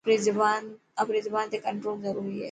آپري 1.01 1.19
زبان 1.29 1.45
تي 1.51 1.57
ڪنٽرول 1.65 1.95
ضروري 2.05 2.29
هي. 2.37 2.39